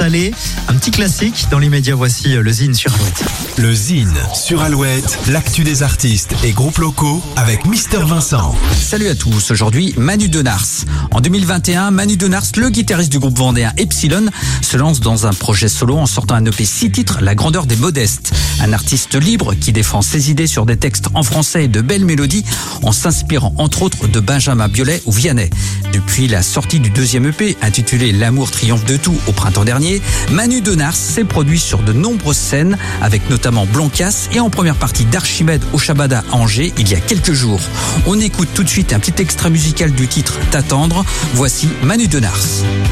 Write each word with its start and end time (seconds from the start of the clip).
Un 0.00 0.76
petit 0.76 0.90
classique. 0.90 1.48
Dans 1.50 1.58
l'immédiat, 1.58 1.94
voici 1.94 2.34
euh, 2.34 2.42
le 2.42 2.50
Zine 2.50 2.72
sur 2.72 2.94
Alouette. 2.94 3.51
Le 3.58 3.74
Zine 3.74 4.14
sur 4.32 4.62
Alouette, 4.62 5.18
l'actu 5.28 5.62
des 5.62 5.82
artistes 5.82 6.34
et 6.42 6.52
groupes 6.52 6.78
locaux 6.78 7.22
avec 7.36 7.66
Mister 7.66 7.98
Vincent. 7.98 8.56
Salut 8.80 9.08
à 9.08 9.14
tous, 9.14 9.50
aujourd'hui 9.50 9.92
Manu 9.98 10.28
Denars. 10.30 10.86
En 11.10 11.20
2021, 11.20 11.90
Manu 11.90 12.16
Denars, 12.16 12.46
le 12.56 12.70
guitariste 12.70 13.12
du 13.12 13.18
groupe 13.18 13.36
vendéen 13.36 13.72
Epsilon, 13.76 14.24
se 14.62 14.78
lance 14.78 15.00
dans 15.00 15.26
un 15.26 15.34
projet 15.34 15.68
solo 15.68 15.98
en 15.98 16.06
sortant 16.06 16.36
un 16.36 16.46
EP 16.46 16.64
6 16.64 16.92
titres, 16.92 17.18
La 17.20 17.34
grandeur 17.34 17.66
des 17.66 17.76
modestes. 17.76 18.32
Un 18.60 18.72
artiste 18.72 19.16
libre 19.16 19.54
qui 19.54 19.72
défend 19.72 20.00
ses 20.00 20.30
idées 20.30 20.46
sur 20.46 20.64
des 20.64 20.78
textes 20.78 21.08
en 21.12 21.22
français 21.22 21.64
et 21.64 21.68
de 21.68 21.82
belles 21.82 22.06
mélodies 22.06 22.44
en 22.82 22.92
s'inspirant 22.92 23.54
entre 23.58 23.82
autres 23.82 24.08
de 24.08 24.20
Benjamin 24.20 24.68
Biolay 24.68 25.02
ou 25.04 25.12
Vianney. 25.12 25.50
Depuis 25.92 26.26
la 26.26 26.42
sortie 26.42 26.80
du 26.80 26.88
deuxième 26.88 27.26
EP 27.26 27.56
intitulé 27.60 28.12
L'amour 28.12 28.50
triomphe 28.50 28.86
de 28.86 28.96
tout 28.96 29.16
au 29.26 29.32
printemps 29.32 29.64
dernier, 29.64 30.00
Manu 30.30 30.62
Denars 30.62 30.96
s'est 30.96 31.24
produit 31.24 31.58
sur 31.58 31.82
de 31.82 31.92
nombreuses 31.92 32.36
scènes 32.36 32.78
avec 33.02 33.28
notamment 33.28 33.41
Blancas 33.50 34.28
et 34.32 34.40
en 34.40 34.50
première 34.50 34.76
partie 34.76 35.04
d'Archimède 35.04 35.62
au 35.72 35.78
Shabada 35.78 36.22
Angers 36.30 36.72
il 36.78 36.88
y 36.88 36.94
a 36.94 37.00
quelques 37.00 37.32
jours. 37.32 37.60
On 38.06 38.18
écoute 38.20 38.48
tout 38.54 38.62
de 38.62 38.68
suite 38.68 38.92
un 38.92 39.00
petit 39.00 39.20
extrait 39.20 39.50
musical 39.50 39.90
du 39.92 40.06
titre 40.06 40.38
T'attendre. 40.50 41.04
Voici 41.34 41.68
Manu 41.82 42.06
Denars. 42.06 42.46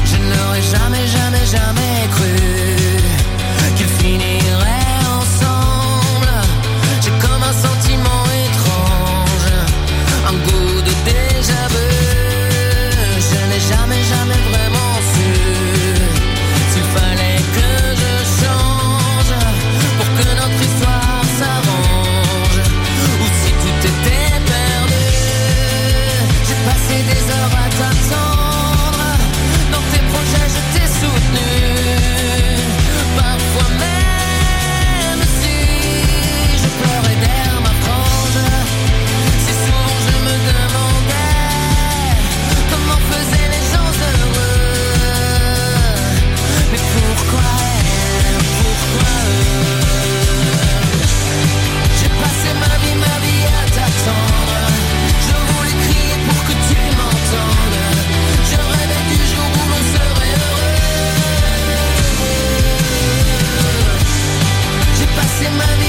Je 0.05 0.11
jamais, 0.71 1.07
jamais, 1.07 1.45
jamais 1.45 2.09
cru 2.11 2.61
man. 65.57 65.80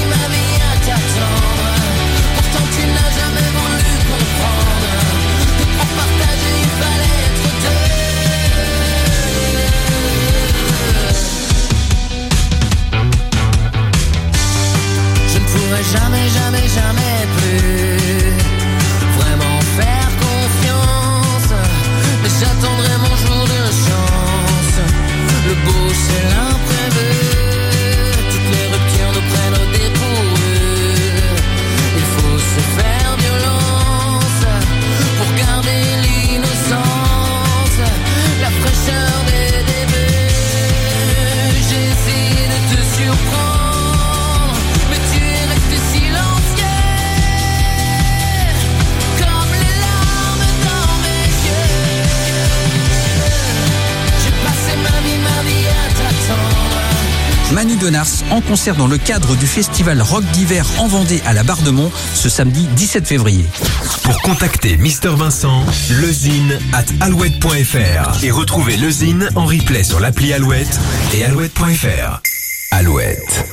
Manu 57.52 57.76
Denars 57.76 58.24
en 58.30 58.40
concert 58.40 58.76
dans 58.76 58.86
le 58.86 58.98
cadre 58.98 59.36
du 59.36 59.46
festival 59.46 60.00
rock 60.00 60.24
d'hiver 60.32 60.66
en 60.78 60.86
Vendée 60.86 61.22
à 61.26 61.32
la 61.32 61.42
Bardemont 61.42 61.90
ce 62.14 62.28
samedi 62.28 62.66
17 62.76 63.06
février. 63.06 63.44
Pour 64.04 64.20
contacter 64.22 64.76
Mister 64.76 65.10
Vincent, 65.10 65.64
lezine 66.00 66.58
at 66.72 66.84
alouette.fr 67.00 68.24
et 68.24 68.30
retrouver 68.30 68.76
le 68.76 68.90
Zine 68.90 69.28
en 69.34 69.44
replay 69.46 69.82
sur 69.82 70.00
l'appli 70.00 70.32
Alouette 70.32 70.80
et 71.14 71.24
alouette.fr. 71.24 72.22
Alouette. 72.70 73.44